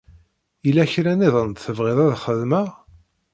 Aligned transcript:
Yella 0.65 0.85
kra 0.91 1.13
niḍen 1.15 1.49
tebɣiḍ 1.53 1.99
ad 2.05 2.13
xedmeɣ? 2.23 2.67